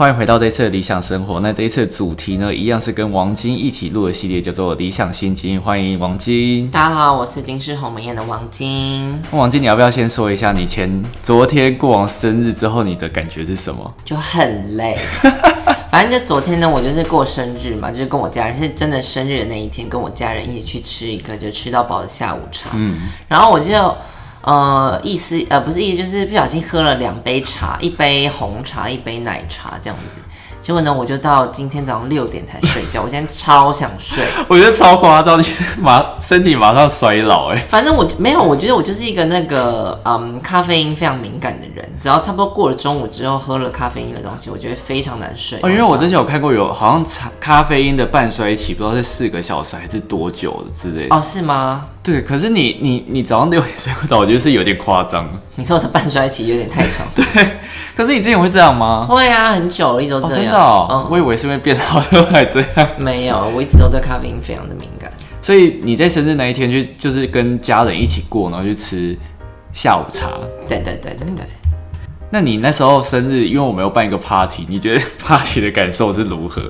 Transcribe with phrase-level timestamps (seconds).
[0.00, 1.40] 欢迎回到这次的理想生活。
[1.40, 5.60] 那这一次的主题呢，一样是跟王晶一起录的系列，叫做理想心经。
[5.60, 6.70] 欢迎王晶。
[6.70, 9.20] 大家好，我是金氏红门宴的王晶。
[9.30, 10.90] 王晶，你要不要先说一下你前
[11.22, 13.94] 昨天过完生日之后，你的感觉是什么？
[14.02, 14.98] 就很累。
[15.92, 22.70] 反正就昨天呢，我就是过生日嘛，就是跟我家人是真的生日的那一天，跟我家人一起去吃一个就吃到饱的下午茶。
[22.72, 22.96] 嗯，
[23.28, 23.94] 然后我就。
[24.42, 30.20] 呃，意思呃不是意思，就是不小心喝了两杯茶，一杯红茶，一杯奶茶这样子。
[30.60, 33.02] 结果呢，我就到今天早上六点才睡觉。
[33.04, 35.44] 我现在超想睡，我觉得超夸张，你
[35.80, 37.56] 马身体马上衰老哎。
[37.68, 45.58] 反正我没有，我觉得我就是一个那个嗯咖啡因非常敏感的人，只要差不多过了中午之后喝了咖啡因的东西，我觉得非常难睡。
[45.62, 51.16] 哦，因为我之前有看过有好像茶咖啡因的半衰期，不知道是四个小时还是多久的之类的。
[51.16, 51.86] 哦，是吗？
[52.02, 55.28] 对，可是你你你早上六点睡不着，我觉得是有点夸张。
[55.56, 57.06] 你说的半衰期有点太长。
[57.14, 57.24] 对，
[57.94, 59.06] 可是你之前会这样吗？
[59.06, 60.36] 会啊，很久了，一直都这样。
[60.36, 60.88] 真的？
[60.90, 62.88] 嗯，我以为是因为变老了才这样。
[62.98, 65.12] 没有，我一直都对咖啡因非常的敏感。
[65.42, 69.16] 所以你在生日那一天去就是跟家人一起过，然后去吃
[69.72, 70.28] 下午茶。
[70.68, 71.46] 对对对对对。
[72.32, 76.62] 那你那时候生日，因为我没有办一个 party，你觉得 party 的感受是如何？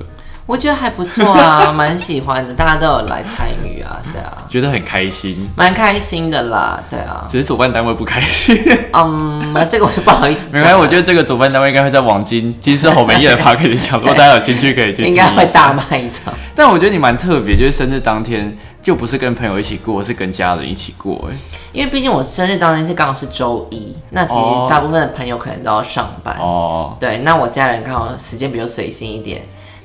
[0.47, 8.57] 我觉得还不错啊， 蛮喜欢的，大家都有来参与啊，对啊，觉得很开心，蛮开心的啦，对啊，只是主办单位不开心，
[8.91, 16.33] 嗯，这个我是不好意思，没关系，我觉得这个主办单位应该会在王金金丝猴门夜的 party 里讲，如果大家有兴趣可以去，应该会大卖一场。
[16.53, 21.37] 但我觉得你蛮特别，就是生日当天就不是跟朋友一起过，是跟家人一起过，哎，
[21.71, 29.41] 因为毕竟我生日当天是刚好是周一，那其实大部分的朋友可能都要上班，哦，对，那我家人刚好时间比较随心一点。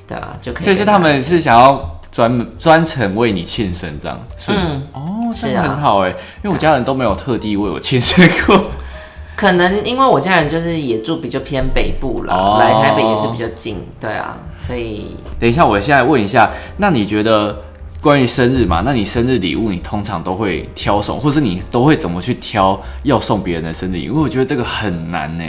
[0.07, 0.63] 对啊，就可以。
[0.63, 6.09] 所以是他们是想要专门专程为你庆生这样，嗯，哦，这样很好哎，
[6.43, 8.71] 因为我家人都没有特地为我庆生过。
[9.35, 17.55] 可能因为我家人就是也住比较偏北部了，来台北也是比较近，对啊，所以等一下，我现在问一下，那你觉得
[18.01, 18.81] 关于生日嘛？
[18.83, 24.23] 那你生日礼物你通常都会挑什么，或者你都会怎么去挑要送别人的生日礼物？
[24.23, 25.43] 我觉得这个很难呢。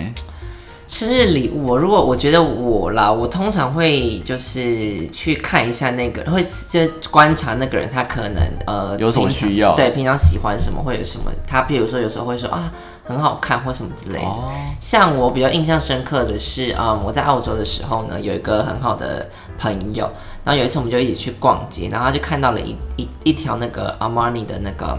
[0.89, 12.73] 生日礼物，如果我觉得我啦，我通常会就是去看一下那个，会就观察那个人，他可能呃有什么需要，对，平常喜欢什么会有什么，他比如说有时候会说啊
[13.05, 14.29] 很好看或什么之类的。
[14.81, 19.29] 像我比较印象深刻的是啊，我在澳洲的时候呢，有一个很好的
[19.59, 20.11] 朋友，
[20.43, 24.97] 然后有一次我们就一起去逛街，然后他就看到了一一一条那个 Armani 的那个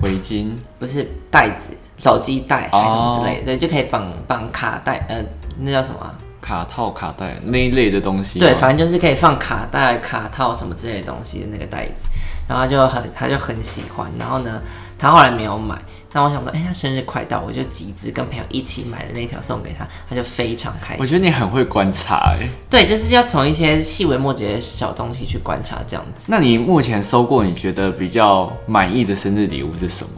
[0.00, 1.74] 围巾，不是袋子。
[1.98, 5.16] 手机袋还是什么之类的，对，就可以绑绑卡带，呃，
[5.60, 6.14] 那叫什么？
[6.40, 8.38] 卡套、卡带那一类的东西。
[8.38, 12.06] 对，反正就是可以放卡带、卡套什么之类的东西的那个袋子。
[12.48, 14.06] 然后他就很，他就很喜欢。
[14.16, 14.62] 然后呢，
[14.96, 15.76] 他后来没有买。
[16.12, 20.98] 那我想说，哎，他生日快到，我就集资跟朋友一起买了那条送给他，他就非常开心。
[21.00, 22.48] 我觉得你很会观察，哎。
[22.70, 26.26] 对，就是要从一些细微末节的小东西去观察这样子。
[26.28, 30.10] 那你目前收过你觉得比较满意的生日礼物是什么？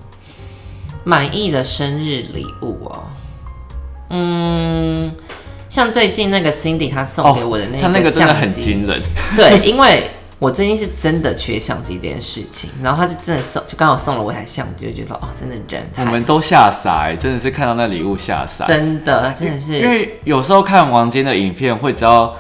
[1.09, 3.05] 满意的生日礼物哦，
[4.11, 5.11] 嗯，
[5.67, 9.01] 像最近那个 Cindy 她送给我的那个，他那个真的很惊人。
[9.35, 19.79] 对，因为我最近是真的缺相机这件事情，然后他就真的送，就刚好送了我一台相机，就觉得哦，真的人，我们都吓傻，真的是看到那礼物吓傻，真的，真的是。
[19.79, 22.37] 因为有时候看王晶的影片会知道，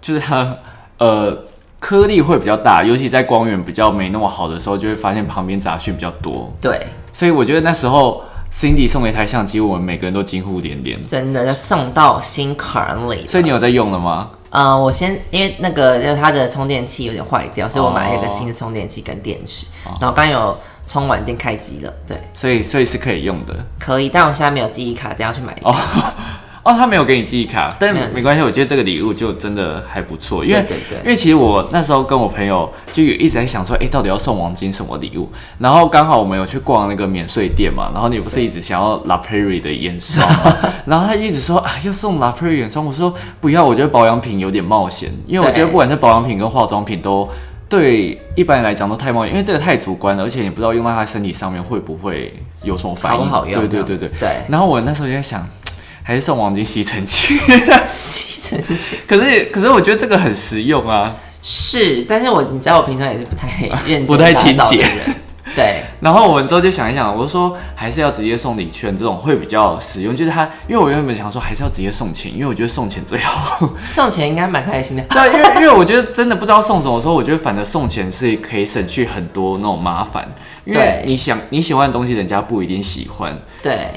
[0.00, 0.56] 就是他
[0.98, 1.36] 呃
[1.80, 6.54] 颗粒会比较大，尤其在光源比较没那么好的时候，就会发现旁边杂讯比较多。
[6.60, 6.86] 对。
[7.12, 8.22] 所以我觉得那时候
[8.56, 11.06] Cindy 送了一台相机，我们每个人都惊呼连连。
[11.06, 13.26] 真的要送到心坎里。
[13.28, 14.30] 所以你有在用了吗？
[14.50, 19.66] 呃，我先因为那个就是它的充电器有点坏掉，所以我买了一个新的充电器跟电池。
[19.98, 22.18] 然后刚有充完电开机了，对。
[22.34, 23.54] 所以所以是可以用的。
[23.78, 25.56] 可以，但我现在没有记忆卡，等下去买。
[25.62, 25.74] 哦。
[26.64, 30.64] 哦，他没有给你记忆卡，但没关系，我觉得这个礼物就真的还不错，因为
[31.02, 35.28] 因为其实我那时候跟我朋友就有一直在想说，哎，到底要送王晶什么礼物？
[35.58, 40.24] 然后刚好我们有去逛那个免税店嘛，然后你不是一直想要 La Prairie 的眼霜，
[40.86, 47.28] 然后他一直说啊，要送 La Prairie 眼霜，我说不要，我觉得保养品有点冒险，因为我觉得不管是保养品跟化妆品都
[47.68, 52.32] 对一般人来讲都太冒险，因为这个太主观了，而且你不知道用在他身体上面会不会
[52.62, 54.08] 有什么反应，好用，对对对对。
[54.20, 54.36] 对。
[54.48, 55.44] 然后我那时候就在想。
[56.02, 57.38] 还是送王晶吸尘器，
[57.86, 58.98] 吸尘器。
[59.06, 61.14] 可是，可是我觉得这个很实用啊。
[61.42, 63.48] 是，但是我你知道我平常也是不太
[63.86, 65.14] 认不太清洁人。
[65.54, 65.82] 对。
[66.00, 70.14] 然后我们之后就想一想，我说还是要直接送礼券，这种会比较实用。
[70.14, 73.68] 就是他，因为我原本想说还是要直接送钱，因为我觉得送钱最好。
[73.86, 75.02] 送钱应该蛮开心的。
[75.04, 80.26] 对，因为因为我觉得真的不知道送什么，时候我觉得反正送钱是可以省去很多那种麻烦。
[80.64, 83.36] 因为你想你喜欢的东西，人家不一定喜欢。
[83.62, 83.88] 对。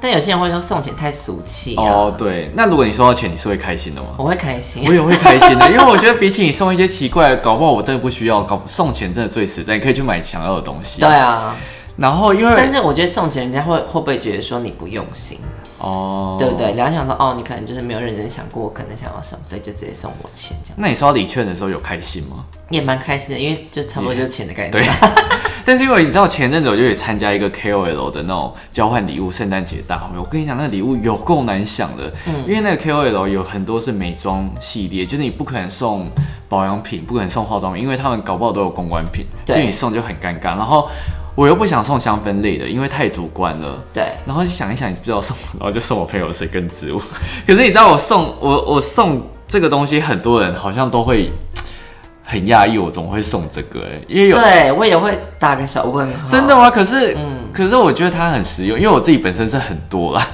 [0.00, 1.82] 但有些人会说送钱太俗气啊。
[1.82, 4.08] 哦，对，那如果你收到钱，你是会开心的吗？
[4.16, 4.92] 我会开心我。
[4.94, 11.00] 也会开心的，因为我觉得比起你送一些奇怪的，搞不好我真的不需要，搞送钱真的最实在，你可以去买想要的东西。
[11.00, 11.56] 对啊，
[11.96, 15.38] 然后因为但是我觉得送钱，人家会会不会觉得说你不用心，
[15.78, 16.74] 哦，对不对？
[16.74, 22.44] 然后想说哦，你可能就是没有认真想过我可能想要什么，所以就直接送我钱这样，那你收到礼券的时候有开心吗？
[22.70, 24.72] 也蛮开心的，因为就差不多就是钱的概念。
[24.72, 24.84] 对，
[25.64, 36.10] 但是因为你知道前阵子我就也参加一个 KOL 的那种交换礼物圣诞节大会，我跟你讲那个礼物有够难想的，嗯因为那个 KOL 有很多是美妆系列，就是你不可能送
[36.48, 40.56] 保养品，不可能送化妆品，因为他们搞不好都有公关品，对所以你送就很尴尬。
[40.56, 40.88] 然后
[41.38, 43.80] 我又不想送香氛类的，因为太主观了。
[43.94, 46.98] 对然后就想一想，你不知道送，然后就送我朋友的水跟植物。
[47.46, 51.30] 可是你知道我送我我送这个东西，很多人好像都会
[52.26, 54.02] 很讶异，我怎么会送这个、欸？
[54.08, 56.28] 因为有对，我也会打个小问号。
[56.28, 56.68] 真的吗？
[56.68, 60.26] 可是，嗯可是我觉得它很实用，因为我自己本身是很多啦。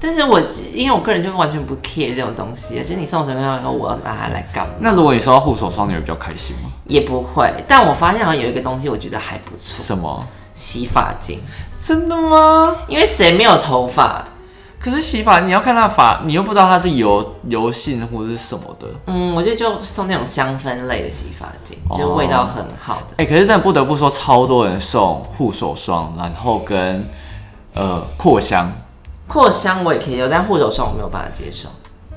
[0.00, 0.40] 但是我
[0.72, 4.74] 因为我个人就完全不 care 这种东西，就是你送什么东西，我要拿它来干嘛？
[4.78, 6.70] 那如果你收到护手霜，你会比较开心吗？
[6.86, 7.52] 也不会。
[7.66, 10.24] 但我发现好像有一个东西，我觉得还不错，什么？
[10.54, 11.40] 洗发精。
[11.84, 12.76] 真的吗？
[12.86, 14.24] 因为谁没有头发？
[14.80, 18.86] 可是洗发你要看它的发，你又不知道它是油油性或者是什么的。
[19.06, 23.14] 嗯，我觉得就送那种香氛类的洗发精，就味道很好的。
[23.16, 27.04] 哎、可是真的不得不说，超多人送护手霜，然后跟
[27.74, 28.72] 呃扩香。
[29.28, 31.68] 扩香我也可以有，但护手霜我没有办法接受，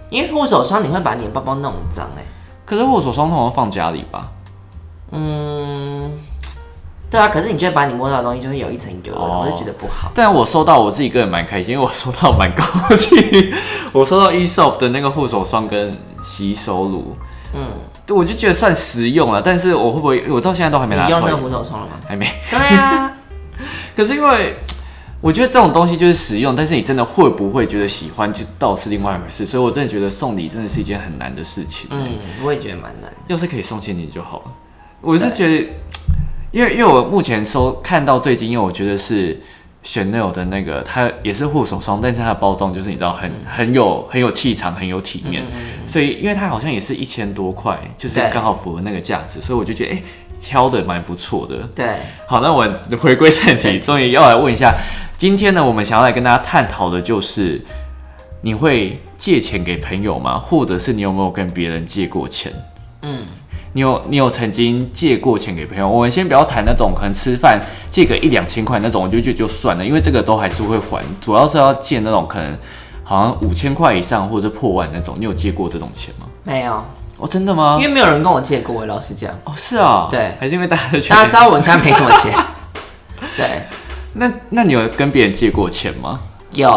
[0.10, 2.24] 因为护手霜你会把你的包包弄脏哎。
[2.66, 4.30] 可是护手霜通常放家里吧？
[5.12, 6.10] 嗯，
[7.10, 10.10] 对啊，可是你就会把你摸到的东西就会有一层油我就觉得不好。
[10.16, 12.64] 但我收到我自己个人蛮开心，因为我收到蛮高
[12.96, 13.54] 级，
[13.92, 17.18] 我收到 Esoft 的那个护手霜跟洗手乳，
[17.54, 17.74] 嗯，
[18.06, 19.42] 对我就觉得算实用了。
[19.42, 21.94] 但是我会不会，我到现在都还没拿出来你用那个，护手霜了吗？
[22.08, 22.26] 还没。
[22.50, 23.12] 对啊，
[23.98, 24.56] 可是因为
[25.22, 29.46] 我觉得这种东西就是实用，但是你真的会不会觉得喜欢，就倒是另外一回事。
[29.46, 31.88] 所以我真的觉得送礼真的是一件很难的事情。
[31.92, 33.14] 嗯，我也觉得蛮难的。
[33.28, 34.52] 要是可以送现金就好了。
[35.00, 35.68] 我是觉得，
[36.52, 39.40] 因为因为我目前收看到最近，因为，我觉得是
[39.86, 45.44] Chanel 的那个，它也是护手霜，但是它的包装就是你知道很很有很有气场，很有体面。
[45.86, 50.04] 所以因为它好像也是一千多块，就是刚好符合那个价值，所以我就觉得哎、
[50.42, 51.58] 挑的蛮不错的。
[51.76, 51.98] 对，
[52.28, 52.68] 好，那我
[53.00, 54.76] 回归，正题终于要来问一下，
[55.22, 57.64] 今天呢，我们想要来跟大家探讨的就是，
[58.42, 60.40] 你会借钱给朋友吗？
[60.40, 62.52] 或者是你有没有跟别人借过钱？
[63.04, 63.24] 嗯，
[63.74, 65.88] 你有你有曾经借过钱给朋友？
[65.88, 72.58] 我们先不要谈那种可能吃饭借个一两千块那种，我就觉得就算了，因为这个都还是会还，主要是要借那种可能
[73.04, 75.14] 好像五千块以上或者破万那种。
[75.20, 76.26] 你有借过这种钱吗？
[76.44, 76.84] 没有，
[77.20, 77.86] 哦，真的吗因？
[77.88, 82.34] 为没有人跟我借过，老实讲，哦，是啊，对还是因为大家大家知道我应该没什么钱。
[83.38, 83.62] 对，
[84.14, 86.20] 那那你有跟别人借过钱吗？
[86.54, 86.70] 有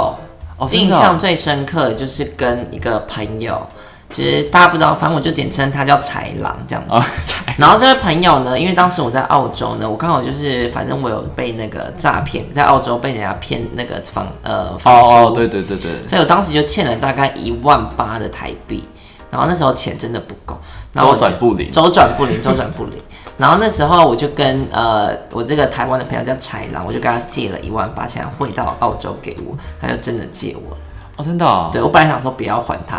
[0.56, 3.60] 哦，印象最深刻的就是跟一个朋友，
[4.08, 6.94] 就是大家不知道，反正我就简称他叫豺狼这样子。
[6.94, 7.04] 啊，
[7.58, 18.84] 然后这位朋友呢，因为当时我在澳洲呢，我刚好就是反正我有被那个诈骗，在澳洲被人家骗那个房呃房租，哦哦，对对对对，所以我当时就欠了大概一万八的台币，
[19.32, 20.56] 然后那时候钱真的不够，
[20.92, 21.70] 然后我周转不灵。
[21.72, 23.02] 周转不灵，周转不灵。
[23.36, 30.76] 然后那时候我就跟呃我这个台湾的朋友叫豺狼，我就跟他借了一万八，现在汇到澳洲给我，他就真的借我了。
[31.16, 31.70] 哦，真的、哦。
[31.72, 32.98] 对我本来想说不要还他，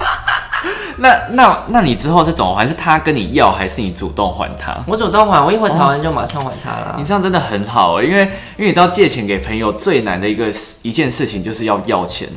[0.98, 2.66] 那那那你之后是怎么还？
[2.66, 4.74] 是他跟你要，还是你主动还他？
[4.86, 6.94] 我主动还，我一回台湾就马上还他了。
[6.98, 8.22] 你这样真的很好欸，因为
[8.56, 10.52] 因为你知道借钱给朋友最难的一个
[10.82, 12.28] 一件事情就是要要钱，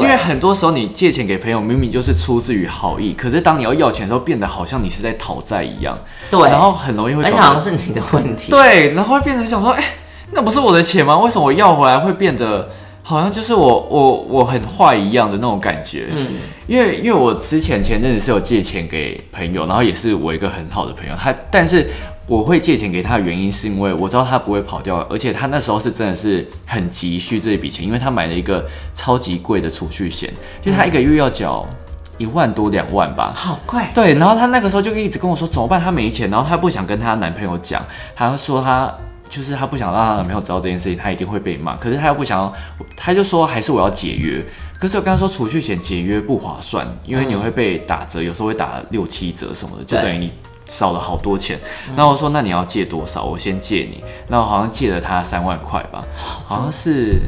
[0.00, 5.98] 因为，很多时候你借钱给朋友明明就是出自于好意，可是当你要要钱的时候，变得好像你是在讨债一样，
[6.30, 8.50] 对，然后很容易会而且好像是你的问题。
[8.52, 9.84] 对，然后会变成想说，哎、
[10.30, 11.18] 那不是我的钱吗？
[11.18, 12.70] 为什么我要回来会变得
[13.02, 16.08] 好像就是我我我很坏一样的那种感觉？
[16.12, 16.28] 嗯，
[16.66, 21.90] 因为因为我之前前阵子是有借钱给朋友，然后也是我一个很好的朋友，他但是
[22.32, 31.68] 我会借钱给他的原因是因为我知道他不会跑掉，而且他那时候是真的是很急需这笔钱，因为他买了一个超级贵的储蓄险，就是他一个月要缴
[32.16, 33.34] 一万多两万吧。
[33.36, 33.82] 好贵。
[33.94, 37.84] 对，然后她那个时候就一直跟我说怎么办，她没钱，然后她不想跟她男朋友讲，
[38.16, 38.90] 她说她
[39.28, 41.76] 就是她不想让她男朋友知道这件事情，她一定会被骂。
[41.76, 42.50] 可是她又不想要，
[42.96, 44.42] 她就说还是我要解约。
[44.78, 50.32] 可是我跟她说储蓄险解约不划算，因为你会被打折，有时候会打六七折什么的，就等于你。
[50.72, 51.58] 少了好多钱，
[51.94, 53.22] 然后我说那你要借多少？
[53.24, 57.20] 我先借你，那我好像借了他三万块吧，好像是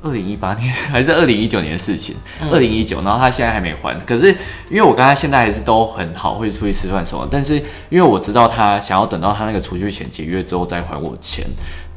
[0.00, 2.14] 二零一八年 还是二零一九年的事情，
[2.52, 3.98] 二零一九，然后他现在还没还。
[4.06, 4.28] 可是
[4.70, 7.26] 因为我跟他现在还是都很好，会出去吃饭什么。
[7.28, 7.56] 但是
[7.90, 11.44] 因为我知道他想要等到他那个储蓄险解约之后再还我钱，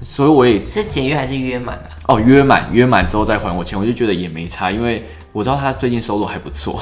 [0.02, 1.86] 所以我也是解约还是约满啊？
[2.08, 6.80] 哦，约满约满之后再还我钱，我就觉得也没差，因为我知道他最近收入还不错。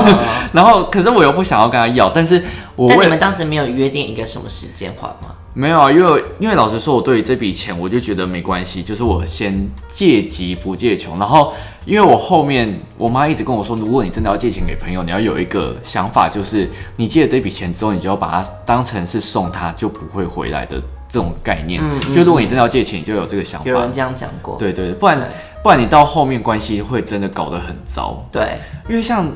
[0.52, 2.42] 然后可是我又不想要跟他要，但是
[2.74, 5.34] 我但你们当时没有约定一个什么时间还吗？
[5.54, 11.18] 没有啊，因为因为老实说，我对于这笔钱，我就觉得没关系，就是我先借急不借穷。
[11.18, 11.54] 然后，
[11.86, 20.76] 因为我后面我妈一直跟我说，如果你真的要借钱给朋友，你要有一个想法，就是你借了这笔钱之后，你就要把它当成是送他，就不会回来的
[21.08, 21.82] 这种概念。
[22.14, 23.70] 就如果你真的要借钱，你就有这个想法。
[23.70, 24.56] 有人这样讲过。
[24.58, 25.26] 对对，不然
[25.66, 28.24] 不然你到后面关系会真的搞得很糟。
[28.30, 28.56] 对，
[28.88, 29.26] 因为像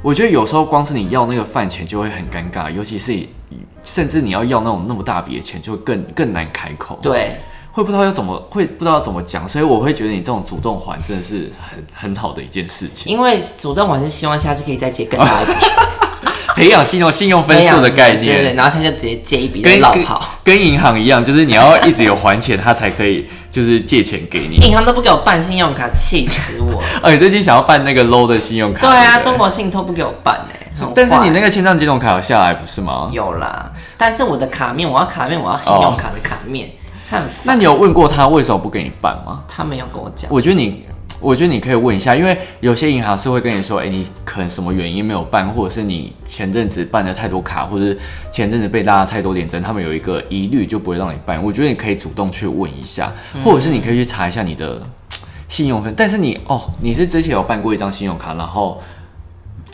[0.00, 3.28] 我觉得有时候光是你要那个饭钱就会很尴尬，尤其是。
[3.84, 6.98] 甚至你要要那种那么大笔的钱，就更更难开口。
[7.02, 7.36] 对，
[7.72, 13.10] 会不知道要怎么，会不知道怎么讲，所以我会觉得你这种主动还真的是很很好的一件事情。
[13.10, 15.52] 因为主动还是希望下次可以再借更大一笔，
[16.58, 18.34] 培养信用信用分数的概念。
[18.34, 24.56] 对对，然后他就直接借一笔跟老跑，跟银行一样，就是你要一直有还钱，他才可以就是借钱给你。
[24.66, 26.82] 银行都不给我办信用卡，气死我！
[27.02, 28.80] 哦，你最近想要办那个 low 的信用卡？
[28.80, 30.66] 对啊，中国信托不给我办哎。
[30.94, 33.08] 但是你那个千账金融卡有下来不是吗？
[33.12, 36.68] 有啦，但是我的卡面，我要卡面，我要信用卡的卡面，
[37.10, 39.42] 很那你有问过他为什么不给你办吗？
[39.48, 40.30] 他没有跟我讲。
[40.30, 40.84] 我觉得你，
[41.20, 47.98] 我觉得你可以问一下，因为有些银行是会跟你说，哎，你可能什么原因没有办，或者是你前阵子办了太多卡，或者是
[48.30, 51.42] 前阵子被拉了太多点针，他们有一个疑虑就不会让你办。
[51.42, 54.80] 我觉得你可以主动去问一下，或者是你可以去查一下你的
[55.48, 55.92] 信用分。
[55.96, 58.80] 但是你哦，你是之前有办过一张信用卡，然后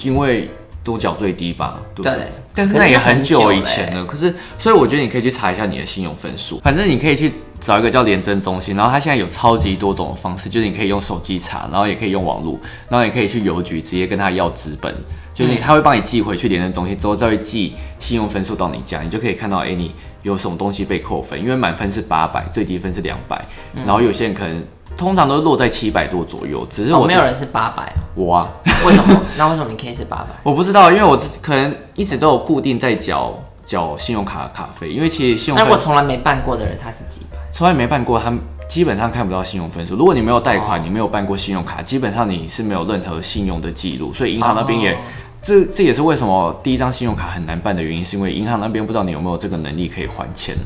[0.02, 0.50] 因为。
[0.84, 2.26] 多缴最低吧，对不对？
[2.54, 4.04] 但是那也很久以前了。
[4.04, 6.60] 可是，所以我觉得你可以去查一下你的信用分数。
[6.60, 14.94] 反正你可以去找一个叫廉政中心，然后它现在有超级多种的方式，就是你可以用手机查，然后也可以用网络，然后也可以去邮局直接跟他要纸本，
[15.32, 21.40] 就是你他会帮你寄回去廉政中心之后，再会寄信用分数到你家，你就可以看到，哎，你有什么东西被扣分？
[21.40, 23.42] 因为满分是八百，最低分是两百，
[23.74, 24.62] 然后有些人可能。
[24.96, 28.48] 通常都落在七百多左右，只是我没有人是八百啊我啊？
[28.86, 29.20] 为什么？
[29.36, 30.28] 那为什么你可以是八百？
[30.42, 33.34] 我不知道，因为我可能一直都有固定在缴
[33.66, 35.62] 缴信用卡的卡费，因为其实信用。
[35.62, 37.38] 那我从来没办过的人，他是几百？
[37.52, 38.32] 从来没办过，他
[38.68, 39.96] 基本上看不到信用分数。
[39.96, 44.96] 如果你没有贷款，你没有办过信用卡，基本上你是没有任何信用的记录，所以银行那边也
[45.42, 50.56] 这这也是为什么第一张信用卡很难办的原因，是因为银行那边不知道你有没有这个能力可以还钱。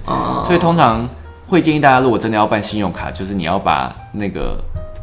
[0.44, 1.08] 所以通常
[1.48, 4.56] 会建议大家，如果真的要办信用卡，就是你要把那个。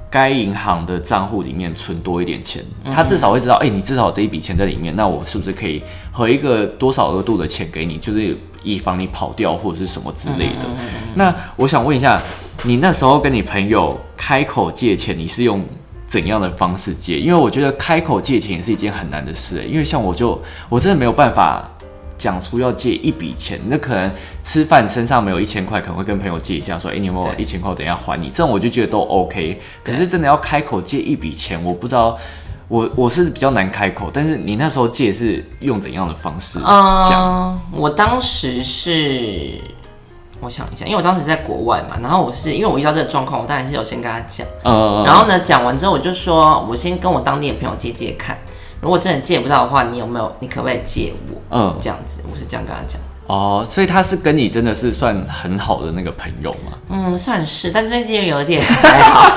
[0.08, 10.66] 该银行的账户里面存多一点钱，他至少会知道，哎，你至少这一笔钱在里面，那我是不是可以和一个多少额度的钱给你，就是以防你跑掉或者是什么之类的。
[11.16, 12.18] 那我想问一下，
[12.64, 15.62] 你那时候跟你朋友开口借钱，你是用
[16.08, 17.20] 怎样的方式借？
[17.20, 21.70] 因为我觉得开口借钱也是一件很难的事，因为像我就我真的没有办法。
[22.18, 24.10] 讲出要借一笔钱，那可能
[24.42, 27.74] 吃饭身上没有一千块，可能会跟朋友借一下，说：“哎，你有没有一千块？
[27.76, 29.60] 等一下还你。”这种我就觉得都 OK。
[29.84, 32.18] 可是真的要开口借一笔钱，我不知道，
[32.68, 34.10] 我我是比较难开口。
[34.14, 37.60] 但是你那时候借是用怎样的方式讲？
[37.72, 39.60] 我当时是，
[40.40, 44.48] 我想一下，因为我当时在国外嘛，然后我是因为我遇到这个状况，我当然是有先跟他讲。
[44.64, 45.04] 嗯。
[45.06, 48.38] 然后呢，讲完之后我就说，我先跟我当地的朋友借借看。
[48.82, 50.36] 如果真的借不到的话，你有没有？
[50.40, 51.42] 你可不可以借我？
[51.52, 53.00] 嗯，这样子，我是这样跟他讲。
[53.28, 56.78] 哦，所以他是跟你真的是算很好的那个朋友吗？
[56.90, 59.32] 嗯，算是，但最近有点还好。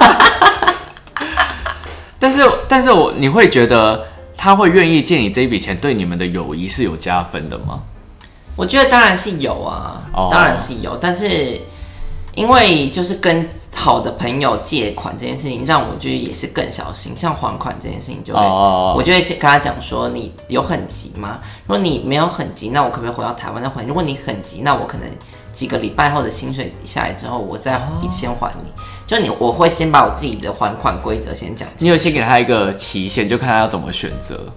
[2.21, 4.05] 但是，但是我你会觉得
[4.37, 7.81] 他会愿意借你这一笔钱，对你们的友谊是有加分的吗？
[8.57, 11.61] 我觉得当然是有啊，当然是有，但是
[12.35, 13.49] 因为就是跟。
[13.75, 17.17] 好的朋友借款这件事情，让我就也是更小心。
[17.17, 21.39] 像还款这件事情，就会我就会先跟他讲说：你有很急吗？
[21.65, 23.87] 如果你没有很急，那我可不可以回到台湾再还？
[23.87, 25.07] 如果你很急，那我可能
[25.53, 27.81] 几个礼拜后的薪水下来之后，我再
[28.11, 28.73] 先还你。
[29.07, 31.69] 就你，我会先把我自己的还款规则先讲。
[31.79, 34.53] 你有先给他一个期限，就看他要怎么选择。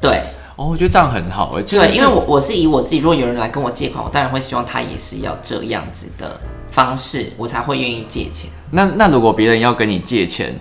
[0.00, 0.22] 对，
[0.56, 1.62] 哦，我觉得这样很好哎。
[1.64, 6.40] 对，因为我我是以我自己，如果有人来跟我借款，我当然会希望他也是要这样子的。
[6.74, 8.50] 方式我才会愿意借钱。
[8.72, 10.52] 那那如果别人要跟你借钱，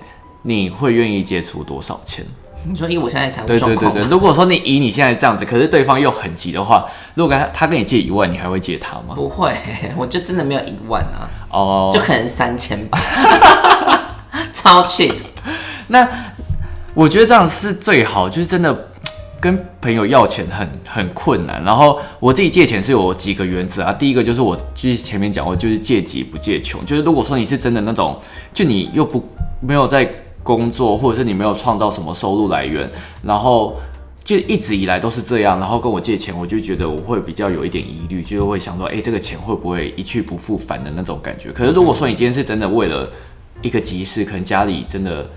[0.43, 2.23] 你会愿意借出多少钱？
[2.65, 4.09] 你说以我现在财务状况，对对对对。
[4.11, 9.15] 如果说你以你现在这样子，可是对方又很急的话，如果跟他他跟你借一万，你还会借他吗？
[9.15, 9.51] 不会，
[9.97, 11.25] 我就真的没有一万啊。
[11.49, 12.99] 哦，就可能三千吧，
[14.53, 15.15] 超 cheap。
[15.87, 16.07] 那
[16.93, 18.89] 我觉得这样是最好，就是真的。
[19.43, 21.61] 跟朋友要钱很很困难。
[21.65, 26.85] 然后我自己借钱是有几个原则啊，第一个就是我就是前面讲过，就是借急不借穷。
[26.85, 28.17] 就是如果说你是真的那种，
[28.53, 29.21] 就你又不
[29.59, 30.09] 没有在
[30.41, 32.89] 工作，或者是你没有创造什么收入来源，
[33.21, 33.75] 然后。
[34.25, 41.51] 就一直以来都是这样，然后跟我借钱，我就觉得我会比较有一点疑虑，就会想说，哎，这个钱会不会一去不复返的那种感觉？
[41.51, 43.11] 可是如果说你今天是真的为了
[43.61, 45.29] 一个急事，可能家里真的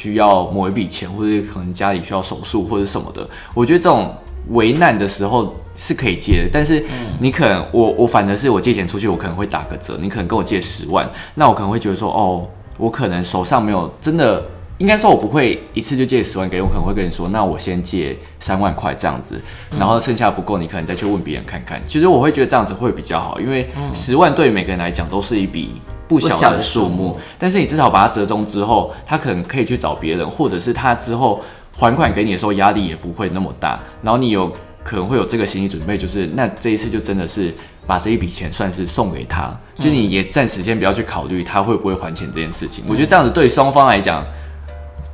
[0.00, 4.14] 需要某一笔钱，或者可能家里需要手术或者什么的，我觉得这种
[4.48, 6.48] 为难的时候是可以借的。
[6.50, 6.82] 但是
[7.18, 9.98] 你可能我我反正是我借钱出去，我可能会打个折。
[10.00, 14.42] 你可能跟我借十万，那我可能会觉得说，哦，我可能手上没有真的。
[14.80, 19.38] 应该说，我不会一次就借十万给我，可能会跟你说，那我先借三万块这样子，
[19.78, 21.78] 然后剩下不够，你可能再去问别人看看。
[21.86, 31.42] 其实我会觉得这样子会比较好，因为十万对于每个人来讲都是一笔不小的数目，但是你至少把它折中之后，他可能可以去找别人，或者是他之后
[31.76, 34.50] 还款给你的时候压力也不会那么大，然后你有
[34.82, 37.54] 可能会有这个心理准备，就是那这一次就真的是
[37.86, 42.82] 把这一笔钱算是送给他，就你也暂时先不要去考虑他会不会还钱这件事情。
[42.88, 44.24] 我觉得这样子对双方来讲。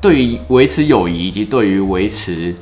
[0.00, 2.54] 对于维持友谊以及对于维持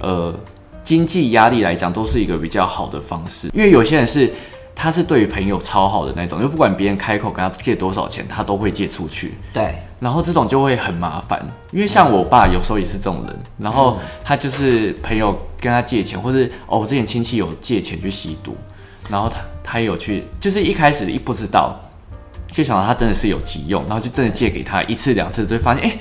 [0.00, 0.34] 呃
[0.82, 3.48] 经济压力来讲，都是一个比较好的方式。
[3.54, 4.30] 因为有些人是
[4.74, 9.34] 他是对于朋友超好的那种，就不管别人开口跟他借多少钱，他都会借出去。
[9.52, 11.40] 对，然后这种就会很麻烦。
[11.70, 18.56] 因为像我爸有时候也是这种人，然后他就是朋友跟他借钱，或是哦，我之前亲戚有借钱去吸毒，
[19.08, 21.80] 然后他他也有去，就是一开始一不知道，
[22.50, 25.96] 就想到他真的是有急用，然后就真的借给他一次两次，就会发现哎。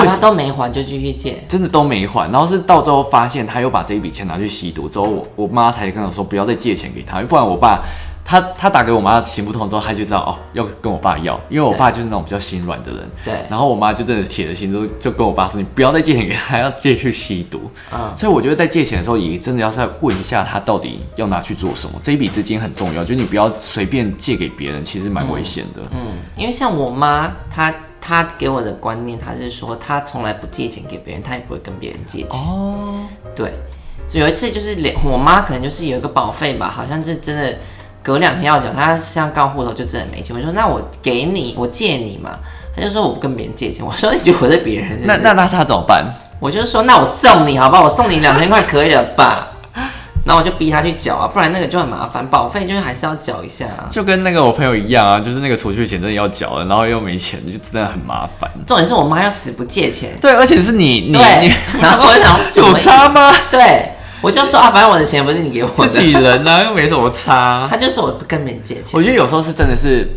[0.00, 7.80] 他都没还就继续借，真的都没还，然后是到最后发现他又把这一笔钱拿去吸毒，之后我我妈才跟我说不要再借钱给他，不然我爸
[8.24, 25.98] 他他打给我妈行不通之后，他就知道哦要跟我爸要，因为我爸就是那种比较心软的人，对，然后我妈就真的铁了心，就就跟我爸说你不要再借钱给他，要借去吸毒，嗯，所以我觉得在借钱的时候也真的要再问一下他到底要拿去做什么，这一笔资金很重要，就是你不要随便借给别人，其实蛮危险的，嗯，
[26.36, 27.74] 因为像我妈她。
[28.04, 32.40] 他给我的观念，他是说他从来不借钱给别人，他也不会跟别人借钱。
[32.40, 33.06] 哦，
[33.36, 33.54] 对，
[34.08, 37.56] 所以有一次就是连我妈可能就是有一个保费吧，好像就真的
[38.02, 40.34] 隔两天要缴，他像刚户头就真的没钱。
[40.34, 42.38] 我说那我给你，我借你嘛。
[42.74, 43.86] 他就说我不跟别人借钱。
[43.86, 45.06] 我说你觉得我是别人？
[45.06, 46.04] 那那那他怎么办？
[46.40, 47.84] 我就说那我送你好不好？
[47.84, 49.51] 我送你两千块可以了吧？
[50.24, 53.66] 然后我就逼他去缴啊，不然那个就很麻烦，保费就是还是要缴一下。
[53.90, 58.48] 就跟那个我朋友一样啊，就是那个储蓄险真的要缴了，然后又没钱，就真的很麻烦。
[58.64, 60.10] 重点是我妈要死不借钱。
[60.20, 61.18] 对，而且是你你，
[61.80, 63.34] 然后我就想 有差吗？
[63.50, 67.66] 对，我就说啊，反正我的钱不是你给我，自己人呢又没什么差。
[67.68, 68.92] 他就说我不跟别人借钱。
[68.92, 70.08] 我觉得有时候是真的是，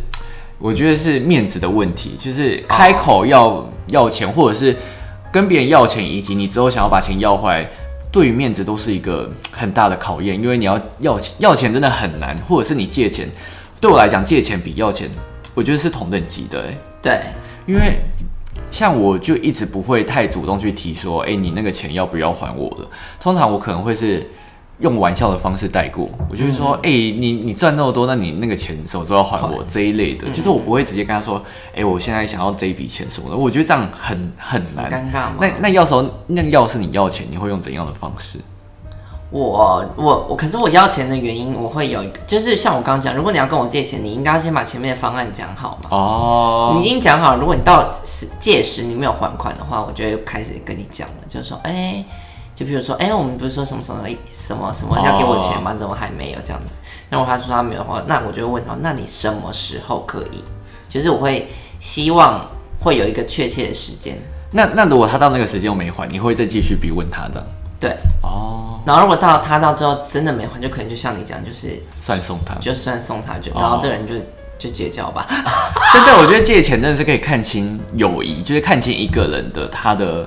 [0.60, 4.76] 我觉得是面子的问题，就是开口要要钱，或者是
[5.32, 7.68] 跟别人要钱，以及你之后想要把钱要回来。
[8.16, 13.28] 对于面子都是一个很大的考验，因为你要要钱，要钱真的很难，或者是你借钱，
[13.82, 15.10] 对我来讲借钱比要钱，
[15.54, 16.64] 我觉得是同等级的。
[17.02, 17.20] 对，
[17.66, 18.00] 因为
[18.72, 22.88] 像我就一直不会太主动去提说，哎，你那个钱要不要还我的？
[23.20, 24.26] 通常我可能会是。
[24.80, 29.64] 用玩笑的方式带过，我就会说，哎，你你赚那么多，那你那个钱什么时候要还我？
[29.70, 31.42] 这一类的，其实我不会直接跟他说，
[31.74, 34.92] 哎，我现在想要这一笔钱什么的，我觉得这样很很难。
[34.92, 35.36] 尴尬吗？
[35.40, 38.38] 那那要时候那要是你要钱，你会用怎样的方式？
[39.32, 45.90] 我我我，可是我要钱的原因，我会有一个，就是像我刚刚讲，如果你要跟我借钱，你应该先把前面的方案讲好嘛。
[45.90, 46.74] 哦。
[46.76, 52.04] 你已经讲好，如果你到时届时你没有还款的话，我就会开始跟你讲了，就是说，哎。
[52.56, 55.76] 就比如说，哎，我们不是说什么什么什么什么要给我钱吗？
[55.78, 56.80] 怎么还没有这样子？
[57.10, 60.42] 那如果他说他没有的话，那我就问他，那你什么时候可以？
[60.88, 61.50] 就是我会
[61.82, 64.18] 希望会有一个确切的时间。
[64.52, 67.46] 那那如果他到那个时间我没还，你会再继续逼问他的？
[67.78, 68.80] 对，哦。
[68.86, 74.16] 然后如果到他到最后真的没还，就可能就像你讲，就是算送他，就算送他，就然后这人就
[74.58, 75.28] 就结交吧。
[75.92, 80.26] 真的，我觉得借钱真的是可以看清友谊，就是看清一个人的他的。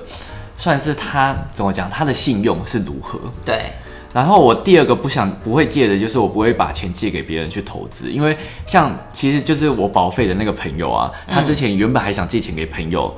[0.59, 3.17] 算是他怎么讲，他的信用是如何？
[3.45, 3.71] 对。
[4.11, 13.15] 然后我第二个不想不会借的就是我不会把钱借给别人去投资，因为像其实就是我保费的那个朋友啊，他之前原本还想借钱给朋友。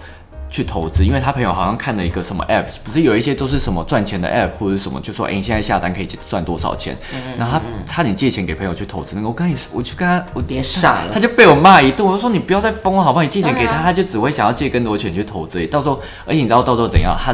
[0.51, 6.95] 去投资，因为他朋友好像看了一个什么 app，不是有一些都是什么赚钱的 app 或者什么，就说哎，你现在下单可以赚多少钱？
[7.37, 13.23] 然后他差点借钱给朋友去投资那个，我刚也我就跟他我别傻了，他就被我骂一顿，我就说你不要再疯了，好不好？
[13.23, 17.15] 你借钱给他，他就只会想要借更多钱去投资，到时候而且你知道到时候怎样？
[17.17, 17.33] 他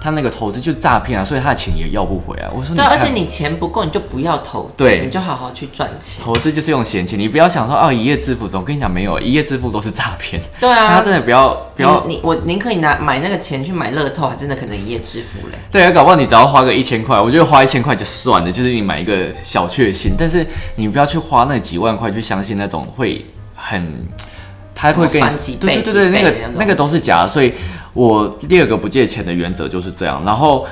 [0.00, 2.48] 他那个投资就是诈骗啊，所以他的钱也要不回来。
[2.54, 6.24] 我说对而且你钱不够，你就不要投资，对你就好好去赚钱。
[6.24, 10.40] 投资就是用闲钱，你不要想说啊一夜致富，我跟你讲没有，一夜致富都是诈骗。
[10.58, 15.58] 对大家啊，真的不要不要你你我宁可以拿买那个钱去买乐透，还真的可能一夜致富嘞。
[15.70, 20.14] 对啊，搞不好你只要花个一千块，我觉得花一千块就算了，就是你买一个小确幸。
[20.16, 24.08] 但是你不要去花那几万块去相信那种会很，
[24.74, 27.28] 他会跟你翻几倍对对对对，那个那个都是假的。
[27.28, 27.52] 所以
[27.92, 30.22] 我第二个不借钱的原则就是这样。
[30.24, 30.66] 然后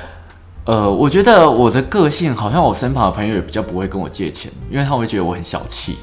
[0.65, 5.97] 呃，我觉得我的个性好像我身旁的朋友也比较不会跟我借钱，因为他们会觉得我很小气。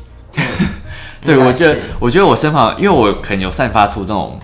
[1.24, 4.38] 对，我觉得，我觉得我身旁，因为我可能有散发出这种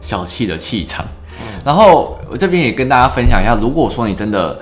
[0.00, 1.04] 小气的气场。
[1.64, 4.58] 然后我这边也跟大家分享一下，如果说你真的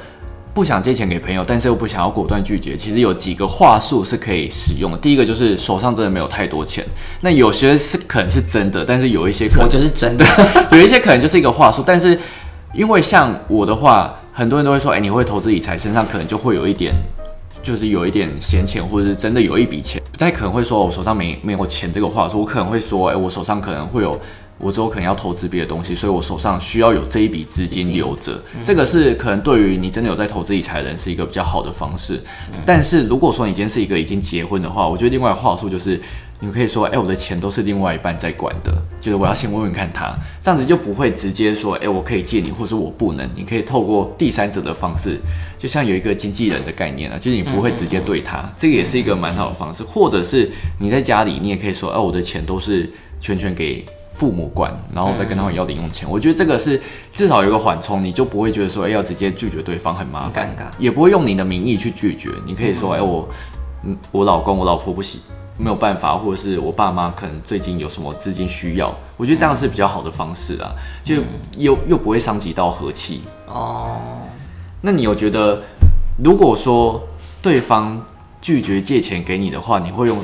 [0.55, 4.99] 不想借钱给朋友，但是又不想要果断拒绝，其实有几个话术是可以使用的。
[4.99, 6.85] 第一个就是手上真的没有太多钱，
[7.23, 10.25] 那有些是可能是真的，但是有一些可能我就是真的，
[10.71, 12.17] 有一些可能就是一个话术，但是
[12.73, 16.95] 因为像我的话，很多人都会说，哎、你会投资理财，身上可能就会有一点，
[17.61, 24.21] 就是有一点闲钱，或者是真的有一笔钱，不太可能会说我手上没没有钱这个话术，我可能会说，哎、我手上可能会有。
[24.59, 28.41] 我之后可能要投资别的东西，所以我手上需要有这一笔资金留着。
[28.63, 32.21] 这个是可能对于你真的有在投资理财的人是一个比较好的方式。
[32.65, 36.01] 但是如果说你今天是一个已经结婚的话，我觉得另外的话术就是，
[36.39, 43.29] 你可以说，哎、我的钱都是另外一半在管的，就是我要先问问看他，这样子就不会直接说，哎、我可以借你，或是我不能。
[43.35, 45.19] 你可以透过第三者的方式，
[45.59, 49.83] 就像有一个经纪人的概念啊，就是你不会直接对他，这个也是一个蛮好的方式。
[49.83, 52.89] 或者是你在家里，你也可以说，哎、我的钱都是
[53.21, 53.85] 全权给。
[54.15, 56.81] 父母管，然后再跟他们要零用钱，我觉得这个是
[57.13, 60.67] 至少有一个缓冲，你就不会觉得说，哎、要直接拒绝对方很麻烦，尴尬。
[60.79, 62.31] 也不会用你的名义去拒绝。
[62.47, 63.29] 你可以说，哎、我，
[63.83, 65.21] 嗯，我老公、我老婆不行，
[65.59, 70.73] 没有办法，或者是我爸妈可能最近有什么资金需要，我觉得这样是比较好的方式啊，
[71.03, 71.17] 就
[71.59, 73.23] 又又不会伤及到和气。
[73.49, 73.97] 哦，
[74.81, 75.61] 那你有觉得，
[76.23, 77.03] 如果说
[77.43, 78.01] 对方
[78.41, 80.19] 拒绝借钱给你的话，你会用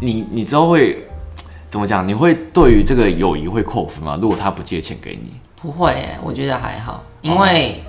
[0.00, 1.05] 你你之后会
[1.68, 2.06] 怎么讲？
[2.06, 4.18] 你会对于这个友谊会扣分吗？
[4.20, 7.82] 如果他不借钱给你，不会耶，我觉得还好，因为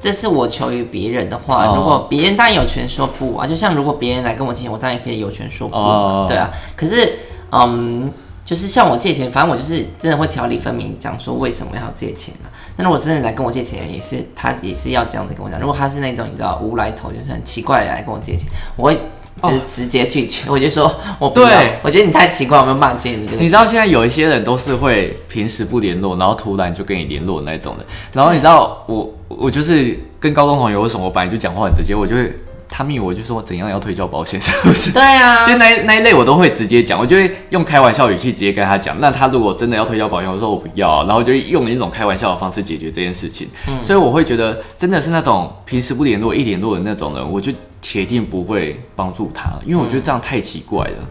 [0.00, 6.50] 这是我求于别人的话，哦如果别人当然有权说不啊，就像如果别人来跟我借钱，我当然也可以有权说不，哦对啊。
[6.76, 7.18] 可是，
[7.50, 8.12] 嗯，
[8.44, 12.46] 就是像我借钱，反正我就是真的会条理分明讲说为什么要借钱啊。
[12.76, 15.58] 那如果真的来跟我借钱，也是他也是要这样子跟我讲。
[15.58, 19.00] 如果他是那种你知道无来头，就是很奇怪的来跟我借钱，我会。
[19.42, 23.42] 就是直接拒绝，我就说我不要对，我觉得你太奇怪，我没有办法借你这个。
[23.42, 27.84] 你知道现在有一些人都是会平时不联络，然后突然就跟你联络的那种的。
[28.12, 32.32] 然后你知道我我就是跟高中同学为什么我本来就讲话很直接，我就会
[32.68, 34.90] 他密我就说怎样要推销保险是不是？
[34.92, 38.98] 对啊，就那那一类我都会直接讲，我就会用开玩笑语气直接跟他讲。
[39.00, 43.48] 那他如果真的要推销保险，我说我不要啊，然后就用一种开玩笑的方式解决这件事情。
[43.82, 51.08] 所以我会觉得真的是那种平时不联络一联络的那种人，我就铁定不会帮助他，因为我觉得这样太奇怪了。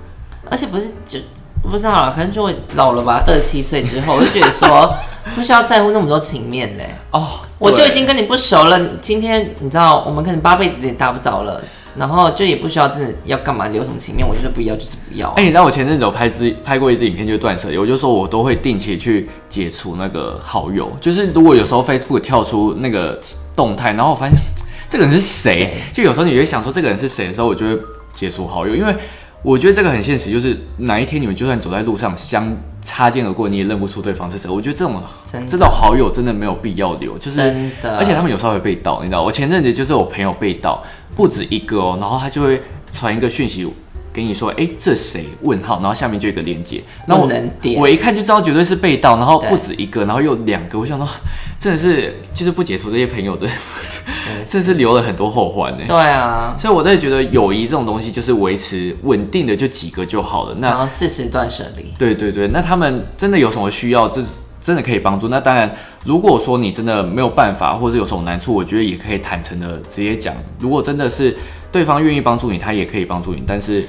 [0.49, 1.19] 而且不是就
[1.63, 4.93] 不知道了，可能就会老了吧，二十七岁之后，我就觉得说
[5.33, 6.93] 不需要在乎那么多情面嘞。
[7.11, 11.59] 哦，我就已经跟你不熟了，今天你知道我们可能八辈子也搭不着了，
[11.97, 15.29] 然后就也不需要真的要干嘛留什么情面，我觉得不要就是不要。
[15.31, 23.19] 哎、你知道我前阵子有拍支拍过一支影片，就是断舍离，我就说我都会定期去解除那个好友，就是如果有时候 Facebook 跳出那个
[23.55, 24.37] 动态，然后我发现
[24.89, 25.53] 这个人是谁？
[25.53, 27.77] 谁，就有时候你会想说这个人是谁的时候，我就会
[28.13, 28.95] 解除好友，因为
[29.41, 34.49] 我觉得这个很现实，就是哪一天你们就算走在路上相擦肩而过，你也认不出对方是谁。
[34.49, 35.01] 我觉得这种
[35.47, 37.97] 这种好友真的没有必要留，就是真的。
[37.97, 40.83] 而且他们有时候会被盗，你知道，我前阵子就是我朋友被盗，
[41.15, 43.65] 不止一个哦，然后他就会传一个讯息
[44.15, 45.25] 给你说，哎、这谁？
[45.41, 51.05] 问号，然后下面就有一个链接，那我能点我一看就知道绝对是被盗，然后不止一个，然后又两个，我想说，
[51.59, 53.55] 真的是就是不解除这些朋友，真的
[54.45, 55.83] 真的是留了很多后患呢。
[55.85, 60.55] 对啊，所以我真的觉得友谊这种东西就是维持稳定的，就几个就好了。
[60.59, 61.83] 那然后适时断舍离。
[61.99, 64.23] 对对对，那他们真的有什么需要，这
[64.61, 65.27] 真的可以帮助。
[65.27, 65.69] 那当然，
[66.05, 70.33] 如果说你真的没有办法，或者有什么难处，我觉得也可以坦诚的直接讲。
[70.59, 71.35] 如果真的是
[71.71, 73.85] 对方愿意帮助你，他也可以帮助你，但是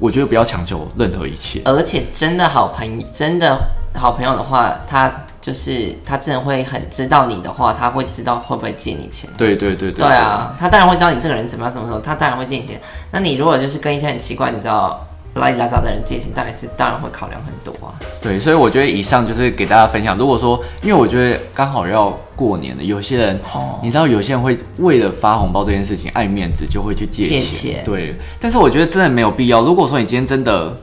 [0.00, 1.60] 我觉得不要强求任何一切。
[1.64, 3.56] 而且真的好朋友，真的
[3.94, 9.28] 好朋友的话，他就是他真的会很知道你的话，他会知道会不会借你钱。
[9.36, 12.80] 对对对对对啊，他当然会知道你这个人怎么样，什么时候，他当然会借你钱。
[13.12, 17.94] 那你如果就是跟一些很奇怪，你知道拉里拉扎的人借钱，当然是当然会考量很多啊。
[18.20, 20.16] 对，所以我觉得以上就是给大家分享。
[20.18, 27.40] 如果说，因为我觉得刚好要过年了，有些人，哦你知道，有些人会为了发红包这件事情爱面子，就会去借借。
[27.40, 29.62] 钱对，但是我觉得真的没有必要。
[29.62, 30.76] 如果说你今天真的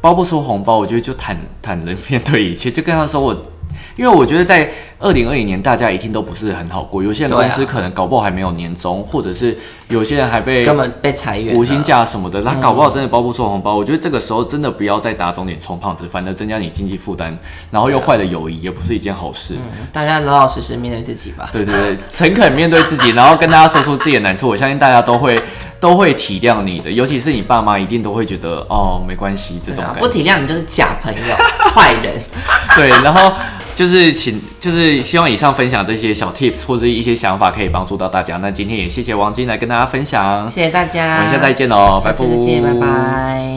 [0.00, 3.34] 包不出红包，我觉得就坦坦然面对一切，就跟他说我
[3.96, 7.02] 因为我觉得在二零二零年，大家一定都不是很好过。
[7.02, 9.56] 有些人公司可能搞不好还没有年终，或者是
[9.88, 13.76] 有些人还被根本被裁员了，无薪假什么的，他搞不好真的包不出红包。
[13.76, 17.36] 我觉得这个时候真的不要再打肿脸充胖子，反而增加你经济负担，
[17.70, 19.54] 然后又坏了友谊，也不是一件好事。
[19.92, 21.48] 大家老老实实面对自己吧。
[21.52, 25.38] 对对对，诚恳面对自己，然后跟大家说出自己的难处，我相信大家都会
[25.78, 29.84] 都会体谅你的，尤其是你爸妈一定都会觉得哦没关系这种。
[29.98, 31.36] 不体谅你就是假朋友、
[31.72, 32.18] 坏人。
[32.74, 33.32] 对，然后
[33.74, 38.36] 就是请就是希望以上分享这些小 tips 或者一些想法可以帮助到大家。
[38.38, 43.54] 那今天也谢谢王晶来跟大家分享，谢谢大家，我们下次再见喽，拜下次再见，拜拜。